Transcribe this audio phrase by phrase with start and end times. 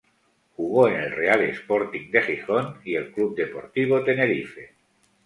[0.57, 3.21] Jugó en el Real Sporting de Gijón y el C.
[3.35, 4.01] D.
[4.03, 4.73] Tenerife.